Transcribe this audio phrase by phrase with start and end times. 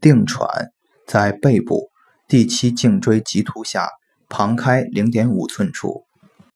[0.00, 0.70] 定喘
[1.06, 1.90] 在背部
[2.26, 3.88] 第七颈椎棘突下
[4.28, 6.07] 旁开零点五寸处。